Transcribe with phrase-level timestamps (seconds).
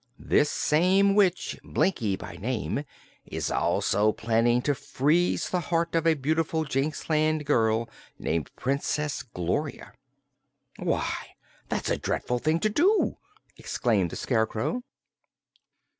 [0.17, 2.85] This same witch, Blinkie by name,
[3.23, 9.93] is also planning to freeze the heart of a beautiful Jinxland girl named Princess Gloria."
[10.79, 11.35] "Why,
[11.69, 13.17] that's a dreadful thing to do!"
[13.57, 14.81] exclaimed the Scarecrow.